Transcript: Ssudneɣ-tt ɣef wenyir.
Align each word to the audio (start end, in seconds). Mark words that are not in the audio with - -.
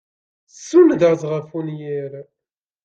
Ssudneɣ-tt 0.53 1.23
ɣef 1.31 1.47
wenyir. 1.53 2.11